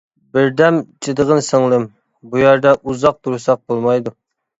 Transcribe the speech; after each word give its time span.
-بىردەم 0.35 0.77
چىدىغىن 1.07 1.41
سىڭلىم، 1.47 1.85
بۇ 2.31 2.41
يەردە 2.45 2.73
ئۇزاق 2.79 3.21
تۇرساق 3.29 3.61
بولمايدۇ. 3.73 4.15